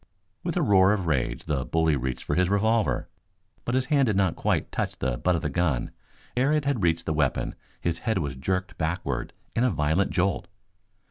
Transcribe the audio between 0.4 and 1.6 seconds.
With a roar of rage